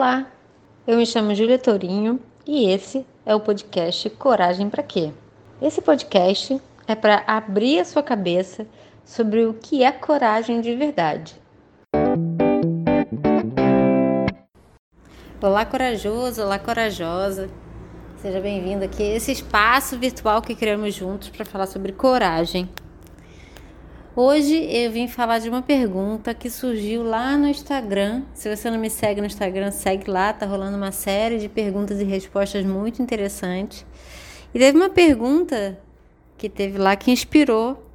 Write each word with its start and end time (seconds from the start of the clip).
Olá, 0.00 0.26
eu 0.86 0.96
me 0.96 1.04
chamo 1.04 1.34
Júlia 1.34 1.58
Tourinho 1.58 2.18
e 2.46 2.70
esse 2.70 3.04
é 3.26 3.34
o 3.34 3.40
podcast 3.40 4.08
Coragem 4.08 4.70
para 4.70 4.82
Quê? 4.82 5.12
Esse 5.60 5.82
podcast 5.82 6.58
é 6.88 6.94
para 6.94 7.22
abrir 7.26 7.80
a 7.80 7.84
sua 7.84 8.02
cabeça 8.02 8.66
sobre 9.04 9.44
o 9.44 9.52
que 9.52 9.84
é 9.84 9.92
coragem 9.92 10.62
de 10.62 10.74
verdade. 10.74 11.34
Olá, 15.38 15.66
corajoso, 15.66 16.44
olá, 16.44 16.58
corajosa. 16.58 17.50
Seja 18.16 18.40
bem-vindo 18.40 18.82
aqui 18.82 19.02
a 19.02 19.16
esse 19.16 19.32
espaço 19.32 19.98
virtual 19.98 20.40
que 20.40 20.54
criamos 20.54 20.94
juntos 20.94 21.28
para 21.28 21.44
falar 21.44 21.66
sobre 21.66 21.92
coragem. 21.92 22.70
Hoje 24.16 24.56
eu 24.56 24.90
vim 24.90 25.06
falar 25.06 25.38
de 25.38 25.48
uma 25.48 25.62
pergunta 25.62 26.34
que 26.34 26.50
surgiu 26.50 27.04
lá 27.04 27.36
no 27.36 27.46
Instagram. 27.46 28.24
Se 28.34 28.52
você 28.52 28.68
não 28.68 28.76
me 28.76 28.90
segue 28.90 29.20
no 29.20 29.26
Instagram, 29.28 29.70
segue 29.70 30.10
lá, 30.10 30.32
tá 30.32 30.46
rolando 30.46 30.76
uma 30.76 30.90
série 30.90 31.38
de 31.38 31.48
perguntas 31.48 32.00
e 32.00 32.04
respostas 32.04 32.64
muito 32.64 33.00
interessantes. 33.00 33.86
E 34.52 34.58
teve 34.58 34.76
uma 34.76 34.90
pergunta 34.90 35.78
que 36.36 36.48
teve 36.48 36.76
lá 36.76 36.96
que 36.96 37.12
inspirou 37.12 37.86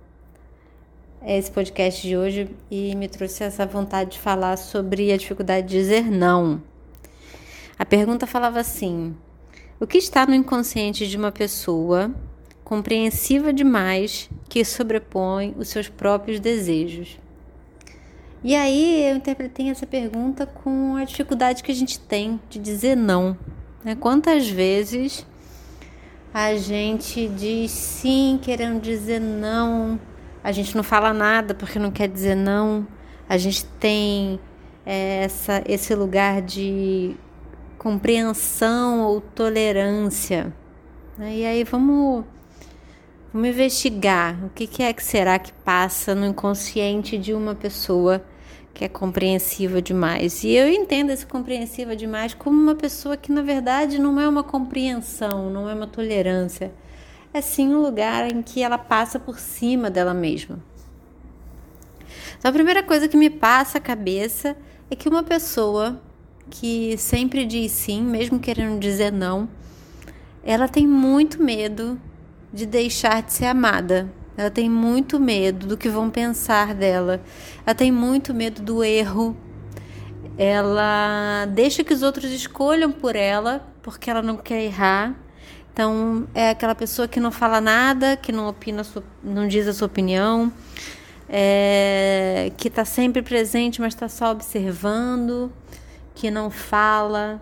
esse 1.22 1.52
podcast 1.52 2.08
de 2.08 2.16
hoje 2.16 2.50
e 2.72 2.96
me 2.96 3.10
trouxe 3.10 3.44
essa 3.44 3.66
vontade 3.66 4.12
de 4.12 4.20
falar 4.20 4.56
sobre 4.56 5.12
a 5.12 5.18
dificuldade 5.18 5.68
de 5.68 5.78
dizer 5.78 6.10
não. 6.10 6.64
A 7.78 7.86
pergunta 7.86 8.26
falava 8.26 8.62
assim: 8.62 9.14
O 9.82 9.86
que 9.86 9.98
está 9.98 10.26
no 10.26 10.34
inconsciente 10.34 11.10
de 11.10 11.18
uma 11.18 11.34
pessoa 11.34 12.10
compreensiva 12.66 13.54
demais 13.54 14.28
que 14.50 14.66
sobrepõe 14.66 15.56
os 15.58 15.70
seus 15.70 15.88
próprios 15.88 16.40
desejos. 16.40 17.20
E 18.44 18.56
aí 18.56 19.08
eu 19.10 19.16
interpretei 19.16 19.70
essa 19.70 19.86
pergunta 19.86 20.46
com 20.46 20.96
a 20.96 21.04
dificuldade 21.04 21.64
que 21.64 21.72
a 21.72 21.76
gente 21.76 22.00
tem 22.00 22.40
de 22.50 22.60
dizer 22.60 22.96
não. 22.96 23.38
Né? 23.84 23.96
Quantas 23.96 24.50
vezes 24.50 25.26
a 26.34 26.56
gente 26.56 27.28
diz 27.30 27.72
sim 27.72 28.40
querendo 28.42 28.82
dizer 28.82 29.22
não, 29.22 30.00
a 30.44 30.52
gente 30.52 30.76
não 30.76 30.84
fala 30.84 31.14
nada 31.14 31.54
porque 31.54 31.80
não 31.80 31.92
quer 31.92 32.08
dizer 32.08 32.36
não, 32.36 32.86
a 33.30 33.38
gente 33.38 33.66
tem 33.80 34.40
é, 34.86 35.24
essa, 35.24 35.64
esse 35.68 35.94
lugar 35.96 36.42
de 36.42 37.16
compreensão 37.78 39.02
ou 39.02 39.22
tolerância. 39.22 40.54
Né? 41.18 41.38
E 41.38 41.46
aí 41.46 41.64
vamos 41.64 42.26
Vamos 43.36 43.50
investigar 43.50 44.46
o 44.46 44.50
que, 44.50 44.66
que 44.66 44.82
é 44.82 44.94
que 44.94 45.04
será 45.04 45.38
que 45.38 45.52
passa 45.52 46.16
no 46.16 46.26
inconsciente 46.26 47.18
de 47.18 47.34
uma 47.34 47.54
pessoa 47.54 48.24
que 48.74 48.86
é 48.86 48.88
compreensiva 48.88 49.82
demais. 49.82 50.42
E 50.46 50.52
eu 50.52 50.70
entendo 50.70 51.10
esse 51.10 51.26
compreensiva 51.26 51.98
demais 51.98 52.34
como 52.34 52.58
uma 52.58 52.76
pessoa 52.76 53.18
que 53.18 53.34
na 53.34 53.42
verdade 53.42 54.00
não 54.00 54.22
é 54.22 54.30
uma 54.30 54.42
compreensão, 54.42 55.50
não 55.50 55.70
é 55.70 55.74
uma 55.74 55.86
tolerância. 55.86 56.72
É 57.34 57.42
sim 57.42 57.76
um 57.76 57.82
lugar 57.82 58.32
em 58.32 58.42
que 58.42 58.64
ela 58.64 58.78
passa 58.78 59.20
por 59.20 59.38
cima 59.38 59.90
dela 59.90 60.14
mesma. 60.14 60.58
Então 62.40 62.48
a 62.48 62.54
primeira 62.54 62.84
coisa 62.84 63.06
que 63.06 63.18
me 63.18 63.30
passa 63.30 63.80
a 63.80 63.82
cabeça 63.82 64.56
é 64.90 64.96
que 64.96 65.10
uma 65.10 65.24
pessoa 65.24 66.02
que 66.50 66.98
sempre 66.98 67.46
diz 67.46 67.74
sim, 67.74 68.02
mesmo 68.02 68.40
querendo 68.40 68.80
dizer 68.80 69.12
não, 69.12 69.50
ela 70.42 70.70
tem 70.70 70.88
muito 70.88 71.44
medo 71.44 72.00
de 72.56 72.66
deixar 72.66 73.22
de 73.22 73.34
ser 73.34 73.46
amada. 73.46 74.10
Ela 74.38 74.50
tem 74.50 74.70
muito 74.70 75.20
medo 75.20 75.68
do 75.68 75.78
que 75.78 75.90
vão 75.90 76.10
pensar 76.10 76.74
dela. 76.74 77.22
Ela 77.66 77.76
tem 77.76 77.92
muito 77.92 78.34
medo 78.34 78.62
do 78.62 78.84
erro. 78.84 79.36
Ela 80.38 81.46
deixa 81.50 81.84
que 81.84 81.94
os 81.94 82.02
outros 82.02 82.32
escolham 82.32 82.92
por 82.92 83.16
ela, 83.16 83.68
porque 83.84 84.10
ela 84.10 84.22
não 84.22 84.38
quer 84.38 84.64
errar. 84.64 85.16
Então, 85.74 86.28
é 86.34 86.50
aquela 86.50 86.74
pessoa 86.74 87.08
que 87.08 87.20
não 87.20 87.32
fala 87.32 87.60
nada, 87.60 88.16
que 88.16 88.32
não 88.32 88.48
opina, 88.48 88.82
não 89.22 89.46
diz 89.46 89.68
a 89.68 89.74
sua 89.74 89.88
opinião, 89.88 90.52
é, 91.28 92.54
que 92.56 92.70
está 92.70 92.86
sempre 92.86 93.22
presente, 93.22 93.82
mas 93.82 93.94
está 93.94 94.08
só 94.08 94.32
observando, 94.32 95.52
que 96.14 96.32
não 96.32 96.50
fala, 96.50 97.42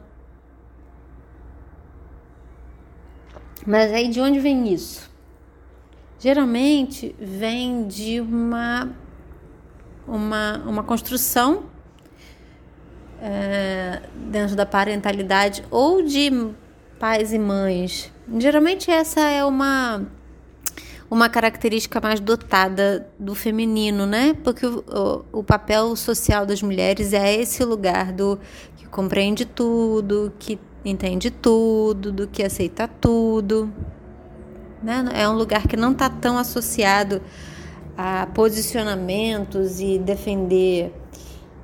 Mas 3.65 3.91
aí 3.91 4.09
de 4.09 4.19
onde 4.19 4.39
vem 4.39 4.73
isso? 4.73 5.11
Geralmente 6.19 7.15
vem 7.19 7.87
de 7.87 8.21
uma, 8.21 8.89
uma, 10.07 10.57
uma 10.65 10.83
construção 10.83 11.65
é, 13.21 14.01
dentro 14.15 14.55
da 14.55 14.65
parentalidade 14.65 15.63
ou 15.69 16.01
de 16.01 16.31
pais 16.99 17.33
e 17.33 17.39
mães. 17.39 18.11
Geralmente 18.37 18.89
essa 18.89 19.21
é 19.21 19.43
uma 19.43 20.05
uma 21.13 21.29
característica 21.29 22.01
mais 22.01 22.19
dotada 22.19 23.07
do 23.19 23.35
feminino, 23.35 24.07
né? 24.07 24.33
Porque 24.43 24.65
o, 24.65 24.83
o, 25.31 25.39
o, 25.39 25.43
papel 25.43 25.95
social 25.95 26.43
das 26.43 26.63
mulheres 26.63 27.13
é 27.13 27.35
esse 27.35 27.63
lugar 27.63 28.11
do 28.11 28.39
que 28.75 28.87
compreende 28.87 29.45
tudo, 29.45 30.33
que 30.39 30.59
entende 30.83 31.31
tudo, 31.31 32.11
do 32.11 32.27
que 32.27 32.43
aceita 32.43 32.87
tudo. 32.87 33.71
Né? 34.81 35.05
É 35.13 35.29
um 35.29 35.33
lugar 35.33 35.67
que 35.67 35.77
não 35.77 35.91
está 35.91 36.09
tão 36.09 36.37
associado 36.37 37.21
a 37.97 38.27
posicionamentos 38.27 39.79
e 39.79 39.97
defender 39.97 40.93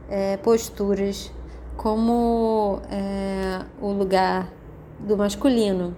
é, 0.10 0.38
posturas 0.38 1.32
como 1.76 2.82
é, 2.92 3.62
o 3.82 3.92
lugar 3.92 4.52
do 5.00 5.18
masculino. 5.18 5.96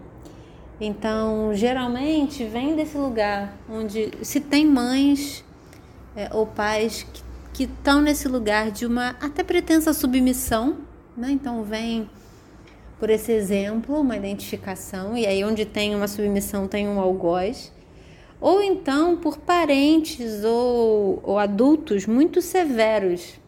Então, 0.80 1.53
geralmente 1.53 2.44
vem 2.44 2.76
desse 2.76 2.98
lugar 2.98 3.56
onde 3.70 4.12
se 4.24 4.40
tem 4.40 4.66
mães 4.66 5.44
é, 6.16 6.30
ou 6.34 6.46
pais 6.46 7.06
que 7.53 7.64
estão 7.64 8.02
nesse 8.02 8.28
lugar 8.28 8.72
de 8.72 8.86
uma 8.86 9.09
até 9.22 9.44
pretensa 9.44 9.94
submissão, 9.94 10.78
né? 11.16 11.32
Então 11.32 11.64
vem 11.64 12.09
por 13.02 13.10
esse 13.10 13.32
exemplo, 13.32 14.00
uma 14.00 14.16
identificação, 14.16 15.18
e 15.18 15.26
aí 15.26 15.44
onde 15.44 15.66
tem 15.66 15.96
uma 15.96 16.08
submissão 16.08 16.68
tem 16.68 16.88
um 16.88 17.00
algoz, 17.00 17.74
ou 18.40 18.62
então 18.62 19.18
por 19.18 19.40
parentes 19.40 20.44
ou, 20.44 21.20
ou 21.24 21.40
adultos 21.40 22.06
muito 22.06 22.44
severos, 22.44 23.40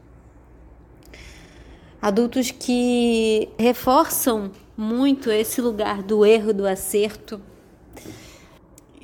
adultos 2.01 2.49
que 2.49 3.47
reforçam 3.55 4.51
muito 4.75 5.29
esse 5.29 5.61
lugar 5.61 6.01
do 6.01 6.25
erro, 6.25 6.51
do 6.51 6.65
acerto, 6.65 7.39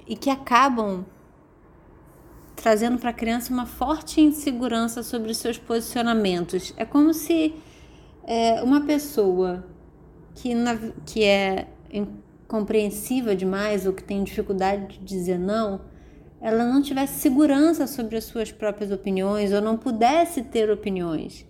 e 0.07 0.15
que 0.15 0.31
acabam 0.31 1.05
trazendo 2.55 2.97
para 2.97 3.11
a 3.11 3.13
criança 3.13 3.53
uma 3.53 3.67
forte 3.67 4.19
insegurança 4.19 5.03
sobre 5.03 5.29
os 5.29 5.37
seus 5.37 5.59
posicionamentos. 5.59 6.73
É 6.75 6.85
como 6.85 7.13
se 7.13 7.53
é, 8.23 8.63
uma 8.63 8.81
pessoa 8.81 9.63
que, 10.41 10.55
na, 10.55 10.77
que 11.05 11.23
é 11.23 11.67
incompreensiva 11.91 13.35
demais 13.35 13.85
ou 13.85 13.91
que 13.91 14.01
tem 14.01 14.23
dificuldade 14.23 14.97
de 14.97 15.05
dizer 15.05 15.37
não, 15.37 15.81
ela 16.39 16.65
não 16.65 16.81
tivesse 16.81 17.19
segurança 17.19 17.85
sobre 17.85 18.15
as 18.15 18.23
suas 18.23 18.49
próprias 18.49 18.89
opiniões 18.89 19.51
ou 19.51 19.61
não 19.61 19.77
pudesse 19.77 20.43
ter 20.43 20.71
opiniões 20.71 21.45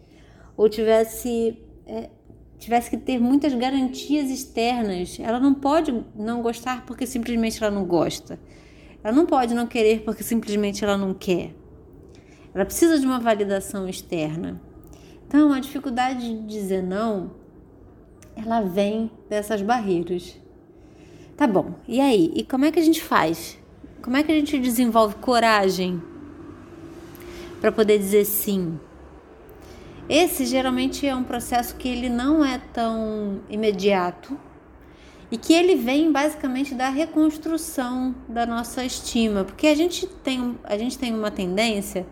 ou 0.57 0.67
tivesse 0.67 1.61
é, 1.85 2.09
tivesse 2.57 2.89
que 2.89 2.97
ter 2.97 3.19
muitas 3.19 3.53
garantias 3.53 4.29
externas. 4.31 5.17
Ela 5.19 5.39
não 5.39 5.53
pode 5.53 6.03
não 6.15 6.41
gostar 6.41 6.83
porque 6.85 7.05
simplesmente 7.05 7.63
ela 7.63 7.73
não 7.73 7.85
gosta. 7.85 8.39
Ela 9.03 9.15
não 9.15 9.25
pode 9.27 9.53
não 9.53 9.67
querer 9.67 10.01
porque 10.01 10.23
simplesmente 10.23 10.83
ela 10.83 10.97
não 10.97 11.13
quer. 11.13 11.53
Ela 12.53 12.65
precisa 12.65 12.99
de 12.99 13.05
uma 13.05 13.19
validação 13.19 13.87
externa. 13.87 14.59
Então, 15.27 15.53
a 15.53 15.59
dificuldade 15.59 16.21
de 16.21 16.47
dizer 16.47 16.81
não 16.81 17.38
ela 18.43 18.61
vem 18.61 19.11
dessas 19.29 19.61
barreiras. 19.61 20.37
Tá 21.35 21.47
bom, 21.47 21.75
e 21.87 22.01
aí? 22.01 22.31
E 22.35 22.43
como 22.43 22.65
é 22.65 22.71
que 22.71 22.79
a 22.79 22.83
gente 22.83 23.01
faz? 23.01 23.57
Como 24.01 24.17
é 24.17 24.23
que 24.23 24.31
a 24.31 24.35
gente 24.35 24.57
desenvolve 24.59 25.15
coragem 25.15 26.01
para 27.61 27.71
poder 27.71 27.97
dizer 27.97 28.25
sim? 28.25 28.79
Esse 30.09 30.45
geralmente 30.45 31.05
é 31.05 31.15
um 31.15 31.23
processo 31.23 31.75
que 31.75 31.87
ele 31.87 32.09
não 32.09 32.43
é 32.43 32.59
tão 32.73 33.41
imediato 33.49 34.37
e 35.31 35.37
que 35.37 35.53
ele 35.53 35.75
vem 35.75 36.11
basicamente 36.11 36.73
da 36.73 36.89
reconstrução 36.89 38.15
da 38.27 38.45
nossa 38.45 38.83
estima, 38.83 39.43
porque 39.43 39.67
a 39.67 39.75
gente 39.75 40.07
tem, 40.07 40.57
a 40.63 40.77
gente 40.77 40.97
tem 40.97 41.13
uma 41.13 41.29
tendência, 41.29 42.07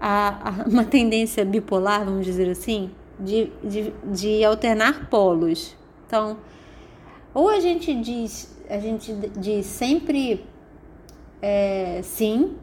a, 0.00 0.50
a 0.50 0.68
uma 0.68 0.84
tendência 0.84 1.44
bipolar, 1.44 2.04
vamos 2.04 2.24
dizer 2.24 2.48
assim, 2.48 2.90
de, 3.18 3.50
de, 3.62 3.92
de 4.04 4.44
alternar 4.44 5.08
polos. 5.08 5.76
Então, 6.06 6.38
ou 7.32 7.48
a 7.48 7.60
gente 7.60 7.94
diz, 8.00 8.56
a 8.68 8.78
gente 8.78 9.12
diz 9.36 9.66
sempre 9.66 10.44
é, 11.42 12.00
sim, 12.02 12.56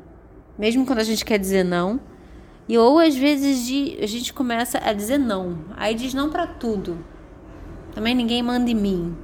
mesmo 0.58 0.86
quando 0.86 1.00
a 1.00 1.04
gente 1.04 1.26
quer 1.26 1.38
dizer 1.38 1.64
não, 1.64 2.00
e 2.68 2.78
ou 2.78 3.00
às 3.00 3.16
vezes 3.16 3.66
de, 3.66 3.98
a 4.02 4.08
gente 4.08 4.34
começa 4.34 4.80
a 4.84 4.94
dizer 4.94 5.18
não, 5.18 5.60
aí 5.76 5.94
diz 5.94 6.14
não 6.14 6.30
para 6.30 6.48
tudo. 6.48 6.98
também 7.94 8.16
ninguém 8.16 8.42
manda 8.42 8.70
em 8.70 8.76
mim. 8.76 9.18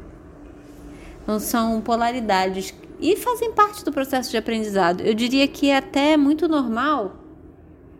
Então 1.24 1.40
são 1.40 1.82
polaridades 1.82 2.74
e 3.00 3.16
fazem 3.16 3.52
parte 3.52 3.84
do 3.84 3.92
processo 3.92 4.32
de 4.32 4.38
aprendizado. 4.38 5.02
Eu 5.02 5.14
diria 5.14 5.48
que 5.48 5.70
é 5.70 5.78
até 5.78 6.18
muito 6.18 6.48
normal 6.48 7.27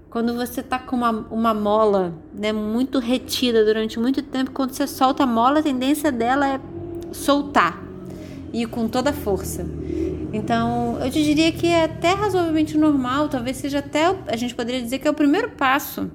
quando 0.10 0.34
você 0.34 0.64
tá 0.64 0.80
com 0.80 0.96
uma, 0.96 1.12
uma 1.30 1.54
mola 1.54 2.14
né, 2.34 2.52
muito 2.54 3.00
retida 3.00 3.66
durante 3.66 4.00
muito 4.00 4.22
tempo, 4.22 4.52
quando 4.52 4.72
você 4.72 4.88
solta 4.88 5.24
a 5.24 5.28
mola, 5.28 5.60
a 5.60 5.64
tendência 5.64 6.12
dela 6.12 6.48
é 6.48 6.60
soltar 7.12 7.84
e 8.54 8.66
com 8.66 8.88
toda 8.88 9.10
a 9.10 9.14
força. 9.14 9.66
Então, 10.32 10.98
eu 11.04 11.12
te 11.12 11.24
diria 11.24 11.52
que 11.52 11.68
é 11.68 11.84
até 11.84 12.14
razoavelmente 12.14 12.78
normal, 12.78 13.30
talvez 13.30 13.58
seja 13.58 13.80
até, 13.80 14.16
a 14.28 14.36
gente 14.36 14.56
poderia 14.56 14.82
dizer 14.82 15.00
que 15.00 15.08
é 15.08 15.12
o 15.12 15.14
primeiro 15.14 15.52
passo. 15.52 16.10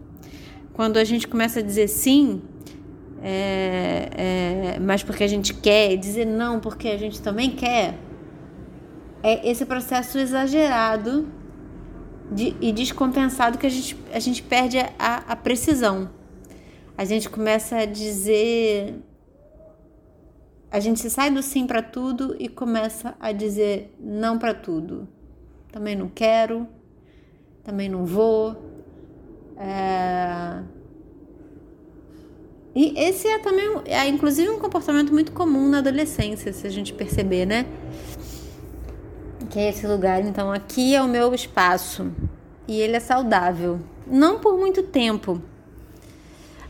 Quando 0.72 0.96
a 0.96 1.04
gente 1.04 1.28
começa 1.28 1.60
a 1.60 1.62
dizer 1.62 1.88
sim, 1.88 2.42
é, 3.22 4.08
é, 4.12 4.78
mas 4.80 5.02
porque 5.02 5.22
a 5.22 5.28
gente 5.28 5.54
quer, 5.54 5.92
e 5.92 5.96
dizer 5.96 6.24
não 6.24 6.60
porque 6.60 6.88
a 6.88 6.96
gente 6.96 7.20
também 7.20 7.50
quer, 7.50 7.98
é 9.22 9.48
esse 9.48 9.64
processo 9.64 10.18
exagerado 10.18 11.26
de, 12.34 12.56
e 12.61 12.73
descompensado 12.73 13.58
que 13.58 13.67
a 13.67 13.70
gente, 13.70 13.96
a 14.12 14.19
gente 14.19 14.43
perde 14.43 14.79
a, 14.79 15.17
a 15.29 15.37
precisão. 15.37 16.11
A 16.96 17.05
gente 17.05 17.29
começa 17.29 17.76
a 17.76 17.84
dizer. 17.84 18.94
A 20.70 20.81
gente 20.81 21.08
sai 21.11 21.31
do 21.31 21.43
sim 21.43 21.67
para 21.67 21.82
tudo 21.82 22.34
e 22.38 22.49
começa 22.49 23.14
a 23.20 23.32
dizer 23.32 23.94
não 24.00 24.38
para 24.38 24.55
tudo. 24.55 25.06
Também 25.70 25.94
não 25.94 26.08
quero, 26.08 26.67
também 27.62 27.88
não 27.88 28.05
vou. 28.05 28.56
É... 29.56 30.62
E 32.75 32.99
esse 32.99 33.28
é 33.28 33.38
também, 33.38 33.69
é, 33.85 34.08
inclusive, 34.08 34.49
um 34.49 34.58
comportamento 34.58 35.12
muito 35.12 35.32
comum 35.32 35.69
na 35.69 35.78
adolescência, 35.78 36.52
se 36.55 36.67
a 36.67 36.70
gente 36.70 36.94
perceber, 36.94 37.44
né? 37.44 37.67
Que 39.52 39.58
é 39.60 39.69
esse 39.69 39.87
lugar. 39.87 40.25
Então, 40.25 40.50
aqui 40.50 40.94
é 40.94 41.02
o 41.02 41.06
meu 41.06 41.34
espaço 41.34 42.10
e 42.66 42.81
ele 42.81 42.96
é 42.96 43.00
saudável. 43.00 43.78
Não 44.06 44.38
por 44.38 44.56
muito 44.56 44.82
tempo. 44.82 45.40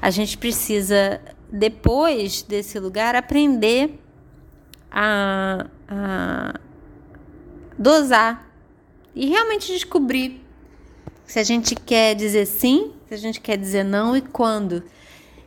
A 0.00 0.11
gente 0.11 0.37
precisa, 0.37 1.20
depois 1.50 2.43
desse 2.43 2.81
lugar, 2.81 3.14
aprender 3.14 4.00
a, 4.90 5.67
a 5.88 6.61
dosar 7.79 8.50
e 9.14 9.26
realmente 9.26 9.73
descobrir 9.73 10.44
se 11.25 11.38
a 11.38 11.44
gente 11.44 11.76
quer 11.76 12.17
dizer 12.17 12.46
sim, 12.46 12.93
se 13.06 13.14
a 13.14 13.17
gente 13.17 13.40
quer 13.40 13.56
dizer 13.56 13.84
não 13.84 14.17
e 14.17 14.20
quando. 14.20 14.82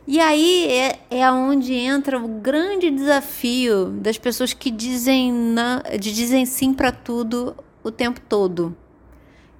E 0.06 0.20
aí 0.20 0.68
é, 0.68 1.00
é 1.10 1.30
onde 1.32 1.74
entra 1.74 2.16
o 2.16 2.28
grande 2.28 2.92
desafio 2.92 3.86
das 3.86 4.16
pessoas 4.16 4.52
que 4.52 4.70
dizem, 4.70 5.32
não, 5.32 5.82
dizem 5.98 6.46
sim 6.46 6.72
para 6.72 6.92
tudo 6.92 7.56
o 7.82 7.90
tempo 7.90 8.20
todo, 8.20 8.76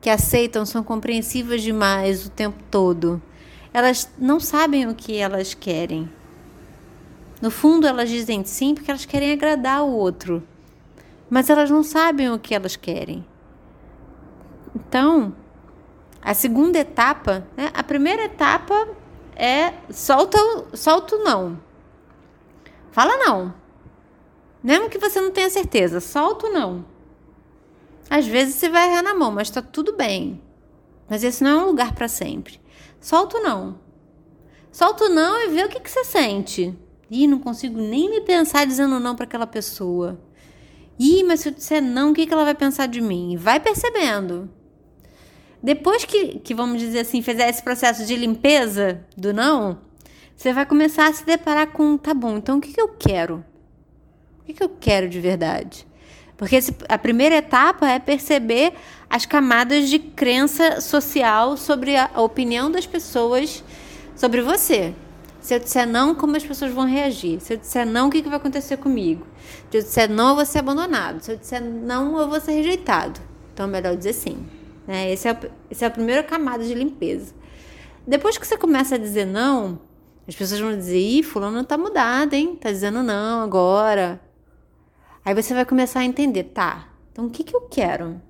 que 0.00 0.08
aceitam, 0.08 0.64
são 0.64 0.84
compreensivas 0.84 1.62
demais 1.62 2.26
o 2.26 2.30
tempo 2.30 2.62
todo. 2.70 3.20
Elas 3.74 4.08
não 4.16 4.38
sabem 4.38 4.86
o 4.86 4.94
que 4.94 5.16
elas 5.16 5.52
querem. 5.52 6.08
No 7.42 7.50
fundo, 7.50 7.84
elas 7.84 8.08
dizem 8.08 8.44
sim 8.44 8.72
porque 8.72 8.90
elas 8.90 9.04
querem 9.04 9.32
agradar 9.32 9.82
o 9.82 9.90
outro, 9.90 10.46
mas 11.28 11.50
elas 11.50 11.70
não 11.70 11.82
sabem 11.82 12.30
o 12.30 12.38
que 12.38 12.54
elas 12.54 12.76
querem. 12.76 13.26
Então, 14.76 15.34
a 16.22 16.32
segunda 16.34 16.78
etapa, 16.78 17.44
né? 17.56 17.68
a 17.74 17.82
primeira 17.82 18.24
etapa 18.24 18.88
é 19.36 19.74
solta, 19.90 20.38
solta 20.74 21.16
o 21.16 21.24
não. 21.24 21.60
Fala 22.90 23.16
não. 23.18 23.54
Mesmo 24.62 24.88
que 24.88 24.98
você 24.98 25.20
não 25.20 25.30
tenha 25.30 25.50
certeza, 25.50 26.00
solta 26.00 26.46
o 26.46 26.52
não. 26.52 26.84
Às 28.08 28.26
vezes 28.26 28.54
você 28.54 28.68
vai 28.68 28.88
errar 28.88 29.02
na 29.02 29.14
mão, 29.14 29.30
mas 29.30 29.50
tá 29.50 29.60
tudo 29.60 29.92
bem. 29.92 30.42
Mas 31.08 31.22
esse 31.22 31.44
não 31.44 31.50
é 31.50 31.62
um 31.62 31.66
lugar 31.66 31.94
para 31.94 32.08
sempre. 32.08 32.60
Solta 33.00 33.38
o 33.38 33.42
não. 33.42 33.78
Solta 34.72 35.04
o 35.04 35.08
não 35.08 35.40
e 35.44 35.48
vê 35.48 35.64
o 35.64 35.68
que, 35.68 35.80
que 35.80 35.90
você 35.90 36.04
sente. 36.04 36.76
Ih, 37.10 37.26
não 37.26 37.38
consigo 37.38 37.78
nem 37.78 38.10
me 38.10 38.20
pensar 38.20 38.66
dizendo 38.66 38.98
não 38.98 39.14
para 39.14 39.24
aquela 39.24 39.46
pessoa. 39.46 40.18
Ih, 40.98 41.22
mas 41.22 41.40
se 41.40 41.48
eu 41.48 41.52
disser 41.52 41.82
não, 41.82 42.10
o 42.10 42.14
que, 42.14 42.26
que 42.26 42.32
ela 42.32 42.44
vai 42.44 42.54
pensar 42.54 42.86
de 42.86 43.00
mim? 43.00 43.36
Vai 43.36 43.60
percebendo. 43.60 44.50
Depois 45.66 46.04
que, 46.04 46.38
que, 46.38 46.54
vamos 46.54 46.78
dizer 46.78 47.00
assim, 47.00 47.20
fizer 47.20 47.48
esse 47.48 47.60
processo 47.60 48.06
de 48.06 48.14
limpeza 48.14 49.00
do 49.16 49.34
não, 49.34 49.78
você 50.36 50.52
vai 50.52 50.64
começar 50.64 51.08
a 51.08 51.12
se 51.12 51.26
deparar 51.26 51.72
com, 51.72 51.98
tá 51.98 52.14
bom, 52.14 52.36
então 52.36 52.58
o 52.58 52.60
que, 52.60 52.72
que 52.72 52.80
eu 52.80 52.86
quero? 52.86 53.44
O 54.38 54.44
que, 54.44 54.52
que 54.52 54.62
eu 54.62 54.68
quero 54.68 55.08
de 55.08 55.20
verdade? 55.20 55.84
Porque 56.36 56.54
esse, 56.54 56.72
a 56.88 56.96
primeira 56.96 57.38
etapa 57.38 57.88
é 57.88 57.98
perceber 57.98 58.74
as 59.10 59.26
camadas 59.26 59.88
de 59.88 59.98
crença 59.98 60.80
social 60.80 61.56
sobre 61.56 61.96
a, 61.96 62.10
a 62.14 62.22
opinião 62.22 62.70
das 62.70 62.86
pessoas 62.86 63.64
sobre 64.14 64.42
você. 64.42 64.94
Se 65.40 65.52
eu 65.52 65.58
disser 65.58 65.84
não, 65.84 66.14
como 66.14 66.36
as 66.36 66.44
pessoas 66.44 66.70
vão 66.70 66.86
reagir? 66.86 67.40
Se 67.40 67.54
eu 67.54 67.56
disser 67.56 67.84
não, 67.84 68.06
o 68.06 68.10
que, 68.12 68.22
que 68.22 68.28
vai 68.28 68.38
acontecer 68.38 68.76
comigo? 68.76 69.26
Se 69.68 69.78
eu 69.78 69.82
disser 69.82 70.08
não, 70.08 70.28
eu 70.28 70.36
vou 70.36 70.46
ser 70.46 70.60
abandonado. 70.60 71.20
Se 71.24 71.32
eu 71.32 71.36
disser 71.36 71.60
não, 71.60 72.16
eu 72.20 72.28
vou 72.28 72.40
ser 72.40 72.52
rejeitado. 72.52 73.20
Então 73.52 73.66
é 73.66 73.68
melhor 73.68 73.96
dizer 73.96 74.12
sim. 74.12 74.46
Né? 74.86 75.12
Esse, 75.12 75.28
é, 75.28 75.38
esse 75.70 75.84
é 75.84 75.86
a 75.86 75.90
primeira 75.90 76.22
camada 76.22 76.64
de 76.64 76.74
limpeza. 76.74 77.34
Depois 78.06 78.38
que 78.38 78.46
você 78.46 78.56
começa 78.56 78.94
a 78.94 78.98
dizer 78.98 79.24
não, 79.24 79.80
as 80.28 80.34
pessoas 80.34 80.60
vão 80.60 80.76
dizer, 80.76 80.98
ih, 80.98 81.22
fulano 81.22 81.64
tá 81.64 81.76
mudado, 81.76 82.34
hein? 82.34 82.56
Tá 82.56 82.70
dizendo 82.70 83.02
não 83.02 83.40
agora. 83.40 84.20
Aí 85.24 85.34
você 85.34 85.52
vai 85.52 85.64
começar 85.64 86.00
a 86.00 86.04
entender, 86.04 86.44
tá, 86.44 86.88
então 87.10 87.26
o 87.26 87.30
que 87.30 87.42
que 87.42 87.54
eu 87.54 87.62
quero? 87.62 88.20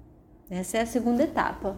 Essa 0.49 0.79
é 0.79 0.81
a 0.83 0.87
segunda 0.87 1.25
etapa. 1.25 1.77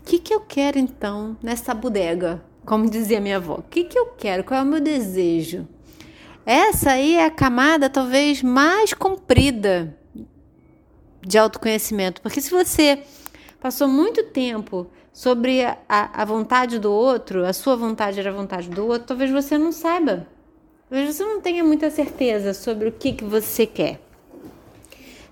O 0.00 0.04
que 0.04 0.18
que 0.18 0.32
eu 0.32 0.40
quero 0.40 0.78
então 0.78 1.36
nessa 1.42 1.74
bodega? 1.74 2.42
Como 2.64 2.88
dizia 2.88 3.20
minha 3.20 3.38
avó, 3.38 3.54
o 3.54 3.62
que 3.62 3.84
que 3.84 3.98
eu 3.98 4.06
quero? 4.08 4.44
Qual 4.44 4.60
é 4.60 4.62
o 4.62 4.66
meu 4.66 4.80
desejo? 4.80 5.66
Essa 6.44 6.92
aí 6.92 7.14
é 7.14 7.24
a 7.24 7.30
camada 7.30 7.90
talvez 7.90 8.42
mais 8.42 8.94
comprida 8.94 9.96
de 11.20 11.36
autoconhecimento, 11.36 12.22
porque 12.22 12.40
se 12.40 12.50
você 12.50 13.02
passou 13.60 13.88
muito 13.88 14.24
tempo 14.24 14.86
sobre 15.12 15.64
a, 15.64 15.76
a 15.88 16.24
vontade 16.24 16.78
do 16.78 16.92
outro, 16.92 17.44
a 17.44 17.52
sua 17.52 17.76
vontade 17.76 18.20
era 18.20 18.30
a 18.30 18.32
vontade 18.32 18.68
do 18.68 18.86
outro, 18.86 19.08
talvez 19.08 19.30
você 19.30 19.58
não 19.58 19.72
saiba. 19.72 20.26
Talvez 20.88 21.14
você 21.14 21.24
não 21.24 21.40
tenha 21.40 21.62
muita 21.62 21.90
certeza 21.90 22.54
sobre 22.54 22.88
o 22.88 22.92
que, 22.92 23.12
que 23.12 23.24
você 23.24 23.66
quer. 23.66 24.00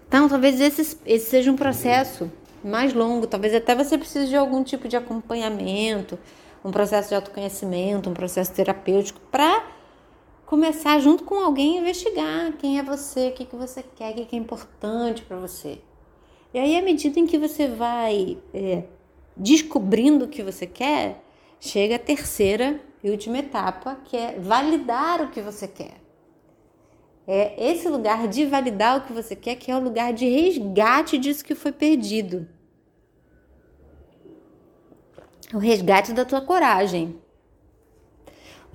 Então, 0.07 0.29
talvez 0.29 0.61
esse, 0.61 0.99
esse 1.07 1.31
seja 1.31 1.51
um 1.51 1.57
processo 1.57 2.31
mais 2.63 2.93
longo, 2.93 3.27
talvez 3.27 3.55
até 3.55 3.75
você 3.75 3.97
precise 3.97 4.29
de 4.29 4.37
algum 4.37 4.63
tipo 4.63 4.89
de 4.89 4.97
acompanhamento, 4.97 6.19
um 6.65 6.71
processo 6.71 7.09
de 7.11 7.15
autoconhecimento, 7.15 8.11
um 8.11 8.15
processo 8.15 8.53
terapêutico 8.53 9.21
para 9.31 9.65
começar 10.45 10.99
junto 11.01 11.25
com 11.25 11.37
alguém 11.37 11.79
a 11.79 11.81
investigar 11.81 12.53
quem 12.53 12.79
é 12.79 12.83
você, 12.83 13.29
o 13.29 13.33
que, 13.33 13.45
que 13.45 13.57
você 13.57 13.83
quer, 13.83 14.13
o 14.13 14.15
que, 14.15 14.25
que 14.27 14.37
é 14.37 14.39
importante 14.39 15.23
para 15.23 15.37
você. 15.37 15.81
E 16.57 16.59
aí, 16.59 16.75
à 16.75 16.81
medida 16.81 17.21
em 17.21 17.27
que 17.27 17.37
você 17.37 17.69
vai 17.69 18.39
é, 18.55 18.85
descobrindo 19.37 20.25
o 20.25 20.29
que 20.29 20.43
você 20.43 20.67
quer, 20.67 21.23
chega 21.61 21.97
a 21.97 21.99
terceira 21.99 22.81
e 23.05 23.11
última 23.11 23.37
etapa, 23.37 23.97
que 24.07 24.17
é 24.17 24.39
validar 24.39 25.21
o 25.21 25.29
que 25.29 25.43
você 25.43 25.69
quer. 25.69 26.01
É 27.29 27.73
esse 27.73 27.87
lugar 27.91 28.27
de 28.27 28.47
validar 28.47 28.97
o 28.97 29.01
que 29.03 29.13
você 29.13 29.37
quer, 29.37 29.57
que 29.57 29.71
é 29.71 29.77
o 29.77 29.83
lugar 29.83 30.15
de 30.15 30.27
resgate 30.27 31.19
disso 31.19 31.45
que 31.45 31.55
foi 31.55 31.73
perdido. 31.73 32.49
O 35.53 35.59
resgate 35.59 36.15
da 36.15 36.25
tua 36.25 36.41
coragem 36.41 37.21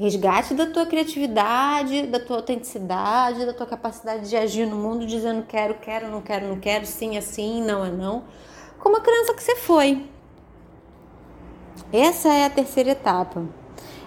resgate 0.02 0.56
da 0.56 0.66
tua 0.66 0.84
criatividade, 0.88 2.08
da 2.08 2.20
tua 2.20 2.38
autenticidade, 2.38 3.46
da 3.46 3.54
tua 3.54 3.68
capacidade 3.68 4.28
de 4.28 4.36
agir 4.36 4.66
no 4.66 4.76
mundo 4.76 5.06
dizendo 5.06 5.44
quero, 5.44 5.76
quero, 5.76 6.10
não 6.10 6.22
quero, 6.22 6.48
não 6.48 6.60
quero, 6.60 6.88
sim 6.88 7.18
é 7.18 7.22
sim, 7.22 7.62
não 7.62 7.86
é 7.86 7.92
não, 7.92 8.24
como 8.80 8.98
a 8.98 9.02
criança 9.02 9.36
que 9.36 9.44
você 9.44 9.56
foi. 9.56 10.04
Essa 11.94 12.34
é 12.34 12.46
a 12.46 12.50
terceira 12.50 12.90
etapa. 12.90 13.46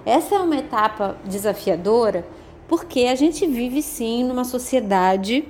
Essa 0.04 0.34
é 0.34 0.38
uma 0.38 0.56
etapa 0.56 1.16
desafiadora 1.24 2.26
porque 2.66 3.02
a 3.02 3.14
gente 3.14 3.46
vive 3.46 3.80
sim 3.80 4.24
numa 4.24 4.44
sociedade 4.44 5.46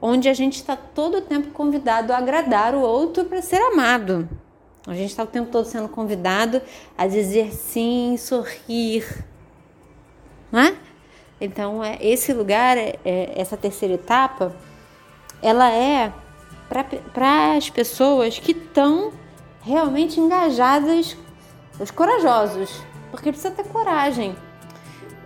onde 0.00 0.28
a 0.28 0.34
gente 0.34 0.56
está 0.56 0.76
todo 0.76 1.18
o 1.18 1.22
tempo 1.22 1.52
convidado 1.52 2.12
a 2.12 2.18
agradar 2.18 2.74
o 2.74 2.80
outro 2.80 3.24
para 3.24 3.40
ser 3.40 3.62
amado. 3.62 4.28
A 4.86 4.92
gente 4.92 5.08
está 5.08 5.22
o 5.22 5.26
tempo 5.26 5.50
todo 5.50 5.64
sendo 5.64 5.88
convidado 5.88 6.60
a 6.96 7.06
dizer 7.06 7.52
sim, 7.52 8.16
sorrir, 8.18 9.06
não 10.50 10.60
é? 10.60 10.74
Então, 11.40 11.82
é, 11.84 11.98
esse 12.00 12.32
lugar, 12.32 12.76
é, 12.76 12.98
é, 13.04 13.32
essa 13.36 13.56
terceira 13.56 13.94
etapa, 13.94 14.54
ela 15.42 15.70
é 15.72 16.12
para 16.68 17.56
as 17.56 17.70
pessoas 17.70 18.38
que 18.38 18.52
estão 18.52 19.12
realmente 19.62 20.20
engajadas, 20.20 21.16
os 21.78 21.90
corajosos, 21.90 22.70
porque 23.10 23.30
precisa 23.30 23.50
ter 23.52 23.64
coragem. 23.64 24.34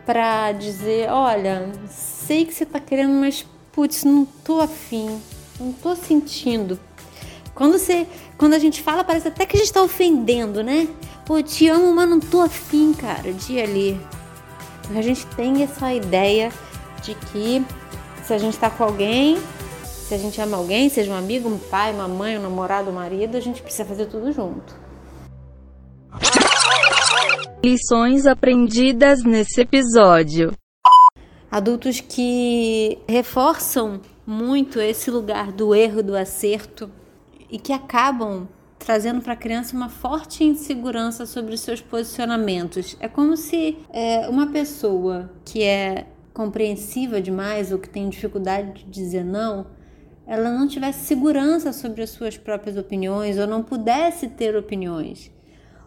para 0.04 0.50
dizer, 0.52 1.08
olha, 1.10 1.70
sei 1.88 2.44
que 2.44 2.52
você 2.52 2.66
tá 2.66 2.80
querendo, 2.80 3.12
mas 3.14 3.46
putz, 3.70 4.02
não 4.04 4.24
tô 4.24 4.60
afim, 4.60 5.20
não 5.60 5.72
tô 5.72 5.94
sentindo. 5.94 6.78
Quando 7.54 7.78
você, 7.78 8.06
quando 8.36 8.54
a 8.54 8.58
gente 8.58 8.82
fala, 8.82 9.04
parece 9.04 9.28
até 9.28 9.46
que 9.46 9.56
a 9.56 9.60
gente 9.60 9.72
tá 9.72 9.80
ofendendo, 9.80 10.62
né? 10.62 10.88
Pô, 11.24 11.40
te 11.40 11.68
amo, 11.68 11.94
mas 11.94 12.08
não 12.08 12.18
tô 12.18 12.40
afim, 12.40 12.92
cara, 12.92 13.32
de 13.32 13.54
ir 13.54 13.62
ali. 13.62 14.00
Porque 14.82 14.98
a 14.98 15.02
gente 15.02 15.26
tem 15.28 15.62
essa 15.62 15.92
ideia 15.92 16.52
de 17.02 17.14
que 17.14 17.64
se 18.24 18.32
a 18.32 18.38
gente 18.38 18.58
tá 18.58 18.70
com 18.70 18.84
alguém, 18.84 19.38
se 19.84 20.14
a 20.14 20.18
gente 20.18 20.40
ama 20.40 20.56
alguém, 20.56 20.88
seja 20.88 21.12
um 21.12 21.16
amigo, 21.16 21.48
um 21.48 21.58
pai, 21.58 21.92
uma 21.92 22.06
mãe, 22.08 22.38
um 22.38 22.42
namorado, 22.42 22.90
um 22.90 22.94
marido, 22.94 23.36
a 23.36 23.40
gente 23.40 23.62
precisa 23.62 23.84
fazer 23.84 24.06
tudo 24.06 24.32
junto. 24.32 24.74
Lições 27.64 28.26
aprendidas 28.26 29.22
nesse 29.22 29.60
episódio. 29.60 30.52
Adultos 31.50 32.00
que 32.00 32.98
reforçam 33.08 34.00
muito 34.26 34.80
esse 34.80 35.10
lugar 35.10 35.52
do 35.52 35.74
erro, 35.74 36.02
do 36.02 36.16
acerto 36.16 36.90
e 37.50 37.58
que 37.58 37.72
acabam 37.72 38.48
trazendo 38.84 39.20
para 39.20 39.34
a 39.34 39.36
criança 39.36 39.76
uma 39.76 39.88
forte 39.88 40.42
insegurança 40.42 41.24
sobre 41.24 41.54
os 41.54 41.60
seus 41.60 41.80
posicionamentos. 41.80 42.96
É 43.00 43.08
como 43.08 43.36
se 43.36 43.78
é, 43.90 44.28
uma 44.28 44.48
pessoa 44.48 45.30
que 45.44 45.62
é 45.62 46.06
compreensiva 46.34 47.20
demais 47.20 47.72
ou 47.72 47.78
que 47.78 47.88
tem 47.88 48.08
dificuldade 48.08 48.84
de 48.84 48.90
dizer 48.90 49.24
não, 49.24 49.66
ela 50.26 50.50
não 50.50 50.66
tivesse 50.66 51.06
segurança 51.06 51.72
sobre 51.72 52.02
as 52.02 52.10
suas 52.10 52.36
próprias 52.36 52.76
opiniões 52.76 53.38
ou 53.38 53.46
não 53.46 53.62
pudesse 53.62 54.28
ter 54.28 54.56
opiniões 54.56 55.30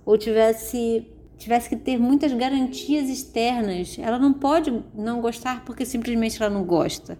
ou 0.05 0.17
tivesse 0.17 1.07
tivesse 1.37 1.67
que 1.67 1.75
ter 1.75 1.99
muitas 1.99 2.31
garantias 2.31 3.09
externas. 3.09 3.97
Ela 3.99 4.17
não 4.17 4.31
pode 4.31 4.71
não 4.93 5.19
gostar 5.19 5.65
porque 5.65 5.85
simplesmente 5.85 6.41
ela 6.41 6.53
não 6.53 6.63
gosta. 6.63 7.19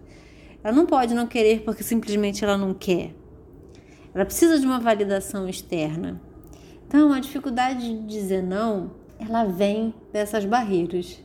Ela 0.64 0.74
não 0.74 0.86
pode 0.86 1.14
não 1.14 1.26
querer 1.26 1.60
porque 1.60 1.82
simplesmente 1.82 2.42
ela 2.42 2.56
não 2.56 2.72
quer. 2.72 3.14
Ela 4.16 4.24
precisa 4.24 4.58
de 4.58 4.64
uma 4.64 4.80
validação 4.80 5.46
externa. 5.46 6.18
Então, 6.88 7.12
a 7.12 7.20
dificuldade 7.20 7.80
de 7.80 8.06
dizer 8.06 8.42
não, 8.42 8.92
ela 9.18 9.44
vem 9.44 9.92
dessas 10.10 10.46
barreiras. 10.46 11.20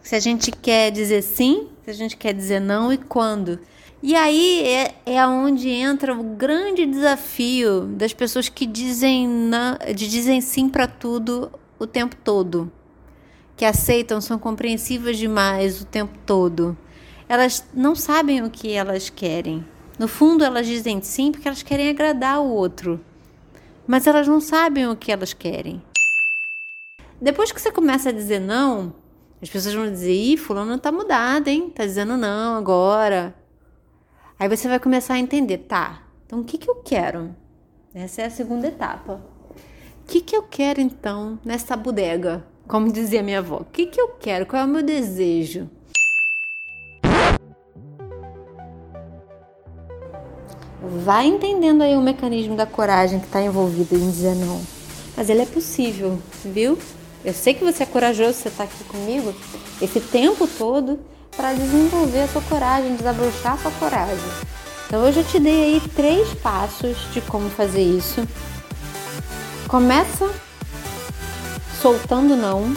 Se 0.00 0.16
a 0.16 0.20
gente 0.20 0.50
quer 0.50 0.90
dizer 0.90 1.20
sim, 1.20 1.68
se 1.84 1.90
a 1.90 1.92
gente 1.92 2.16
quer 2.16 2.32
dizer 2.32 2.60
não 2.60 2.90
e 2.90 2.96
quando. 2.96 3.60
E 4.02 4.16
aí 4.16 4.62
é, 4.64 4.94
é 5.04 5.26
onde 5.26 5.68
entra 5.68 6.18
o 6.18 6.34
grande 6.34 6.86
desafio 6.86 7.82
das 7.82 8.14
pessoas 8.14 8.48
que 8.48 8.64
dizem, 8.64 9.28
não, 9.28 9.76
de 9.94 10.08
dizem 10.08 10.40
sim 10.40 10.66
para 10.66 10.86
tudo 10.86 11.52
o 11.78 11.86
tempo 11.86 12.16
todo, 12.24 12.72
que 13.54 13.66
aceitam, 13.66 14.18
são 14.22 14.38
compreensivas 14.38 15.18
demais 15.18 15.82
o 15.82 15.84
tempo 15.84 16.16
todo. 16.24 16.74
Elas 17.28 17.62
não 17.74 17.94
sabem 17.94 18.42
o 18.42 18.48
que 18.48 18.72
elas 18.72 19.10
querem. 19.10 19.62
No 20.00 20.08
fundo, 20.08 20.42
elas 20.42 20.66
dizem 20.66 21.02
sim 21.02 21.30
porque 21.30 21.46
elas 21.46 21.62
querem 21.62 21.90
agradar 21.90 22.40
o 22.40 22.48
outro, 22.48 23.04
mas 23.86 24.06
elas 24.06 24.26
não 24.26 24.40
sabem 24.40 24.88
o 24.88 24.96
que 24.96 25.12
elas 25.12 25.34
querem. 25.34 25.82
Depois 27.20 27.52
que 27.52 27.60
você 27.60 27.70
começa 27.70 28.08
a 28.08 28.12
dizer 28.12 28.40
não, 28.40 28.94
as 29.42 29.50
pessoas 29.50 29.74
vão 29.74 29.90
dizer: 29.90 30.14
Ih, 30.14 30.38
Fulano 30.38 30.78
tá 30.78 30.90
mudado, 30.90 31.48
hein? 31.48 31.68
Tá 31.68 31.84
dizendo 31.84 32.16
não 32.16 32.56
agora. 32.56 33.34
Aí 34.38 34.48
você 34.48 34.68
vai 34.68 34.80
começar 34.80 35.12
a 35.12 35.18
entender: 35.18 35.58
tá, 35.58 36.02
então 36.24 36.40
o 36.40 36.44
que, 36.44 36.56
que 36.56 36.70
eu 36.70 36.76
quero? 36.76 37.36
Essa 37.94 38.22
é 38.22 38.24
a 38.24 38.30
segunda 38.30 38.68
etapa. 38.68 39.22
O 40.02 40.06
que, 40.06 40.22
que 40.22 40.34
eu 40.34 40.44
quero 40.44 40.80
então 40.80 41.38
nessa 41.44 41.76
bodega? 41.76 42.42
Como 42.66 42.90
dizia 42.90 43.22
minha 43.22 43.40
avó: 43.40 43.58
o 43.58 43.66
que, 43.66 43.84
que 43.84 44.00
eu 44.00 44.08
quero? 44.18 44.46
Qual 44.46 44.62
é 44.62 44.64
o 44.64 44.68
meu 44.68 44.82
desejo? 44.82 45.68
Vai 50.82 51.26
entendendo 51.26 51.82
aí 51.82 51.94
o 51.94 52.00
mecanismo 52.00 52.56
da 52.56 52.64
coragem 52.64 53.20
que 53.20 53.26
está 53.26 53.42
envolvido 53.42 53.94
em 53.94 54.10
dizer 54.10 54.34
não. 54.34 54.60
Mas 55.16 55.28
ele 55.28 55.42
é 55.42 55.46
possível, 55.46 56.18
viu? 56.44 56.78
Eu 57.22 57.34
sei 57.34 57.52
que 57.52 57.62
você 57.62 57.82
é 57.82 57.86
corajoso, 57.86 58.32
você 58.32 58.48
está 58.48 58.64
aqui 58.64 58.82
comigo 58.84 59.34
esse 59.82 60.00
tempo 60.00 60.46
todo 60.46 60.98
para 61.36 61.52
desenvolver 61.52 62.22
a 62.22 62.28
sua 62.28 62.42
coragem, 62.42 62.96
desabrochar 62.96 63.54
a 63.54 63.58
sua 63.58 63.70
coragem. 63.72 64.30
Então 64.86 65.02
hoje 65.04 65.20
eu 65.20 65.24
te 65.24 65.38
dei 65.38 65.64
aí 65.64 65.82
três 65.94 66.32
passos 66.34 66.96
de 67.12 67.20
como 67.20 67.50
fazer 67.50 67.82
isso. 67.82 68.26
Começa 69.68 70.30
soltando 71.80 72.34
não, 72.36 72.68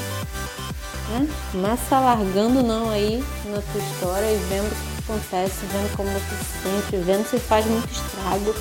né? 1.10 1.28
Começa 1.52 2.00
largando 2.00 2.62
não 2.62 2.90
aí 2.90 3.24
na 3.46 3.62
tua 3.62 3.82
história 3.82 4.32
e 4.32 4.38
vendo 4.50 4.93
acontece, 5.04 5.66
vendo 5.66 5.96
como 5.96 6.10
você 6.10 6.36
se 6.36 6.64
sente, 6.64 7.04
vendo 7.04 7.28
se 7.28 7.38
faz 7.40 7.66
muito 7.66 7.92
estrago. 7.92 8.56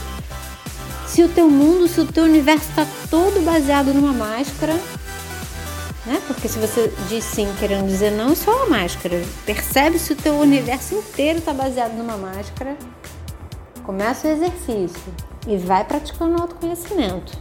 Se 1.07 1.23
o 1.23 1.29
teu 1.29 1.49
mundo, 1.49 1.89
se 1.89 2.01
o 2.01 2.07
teu 2.07 2.25
universo 2.25 2.69
está 2.71 2.87
todo 3.11 3.45
baseado 3.45 3.93
numa 3.93 4.13
máscara, 4.13 4.75
né? 6.07 6.21
Porque 6.27 6.49
se 6.49 6.59
você 6.59 6.93
diz 7.09 7.25
sim 7.25 7.47
querendo 7.59 7.87
dizer 7.87 8.11
não, 8.11 8.33
isso 8.33 8.51
é 8.51 8.55
uma 8.55 8.79
máscara. 8.79 9.23
Percebe 9.45 9.99
se 9.99 10.13
o 10.13 10.17
teu 10.17 10.35
universo 10.35 10.95
inteiro 10.95 11.39
está 11.39 11.53
baseado 11.53 11.93
numa 11.93 12.17
máscara. 12.17 12.77
Começa 13.85 14.29
o 14.29 14.31
exercício 14.31 15.15
e 15.47 15.57
vai 15.57 15.85
praticando 15.85 16.39
o 16.39 16.43
autoconhecimento. 16.43 17.37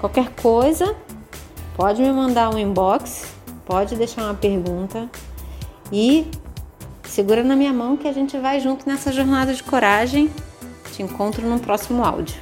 Qualquer 0.00 0.30
coisa, 0.30 0.94
pode 1.76 2.02
me 2.02 2.12
mandar 2.12 2.50
um 2.50 2.58
inbox, 2.58 3.26
pode 3.64 3.94
deixar 3.94 4.24
uma 4.24 4.34
pergunta 4.34 5.08
e 5.92 6.30
Segura 7.14 7.44
na 7.44 7.54
minha 7.54 7.72
mão 7.72 7.96
que 7.96 8.08
a 8.08 8.12
gente 8.12 8.36
vai 8.38 8.58
junto 8.58 8.88
nessa 8.88 9.12
jornada 9.12 9.54
de 9.54 9.62
coragem. 9.62 10.28
Te 10.90 11.00
encontro 11.00 11.48
no 11.48 11.60
próximo 11.60 12.04
áudio. 12.04 12.34